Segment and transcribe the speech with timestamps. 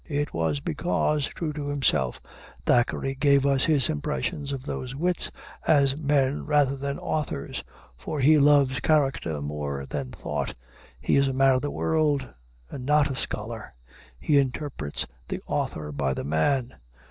[0.09, 2.19] It was because, true to himself,
[2.65, 5.29] Thackeray gave us his impression of those wits
[5.67, 7.63] as men rather than authors.
[7.99, 10.55] For he loves character more than thought.
[10.99, 12.35] He is a man of the world,
[12.71, 13.75] and not a scholar.
[14.19, 16.73] He interprets the author by the man.